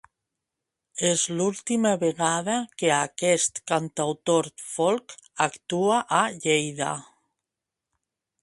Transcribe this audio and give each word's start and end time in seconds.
És 1.09 1.25
l'última 1.41 1.91
vegada 2.03 2.55
que 2.83 2.89
aquest 2.95 3.61
cantautor 3.73 4.51
folk 4.71 5.17
actua 5.49 6.03
a 6.21 6.25
Lleida. 6.47 6.93